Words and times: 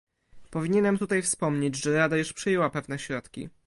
Powinienem 0.51 0.97
tutaj 0.97 1.21
wspomnieć, 1.21 1.75
że 1.75 1.97
Rada 1.97 2.17
już 2.17 2.33
przyjęła 2.33 2.69
pewne 2.69 2.99
środki 2.99 3.49